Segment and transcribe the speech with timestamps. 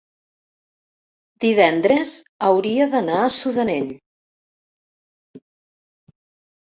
[1.45, 2.15] divendres
[2.49, 3.95] hauria d'anar a Sudanell.